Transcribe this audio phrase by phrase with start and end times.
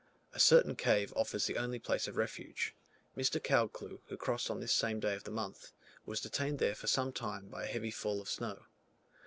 [0.33, 2.73] A certain cave offers the only place of refuge:
[3.15, 3.39] Mr.
[3.39, 5.73] Caldcleugh, who crossed on this same day of the month,
[6.07, 8.65] was detained there for some time by a heavy fall of snow.